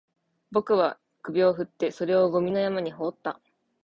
[0.49, 3.39] 僕は首を振って、それをゴミの山に放った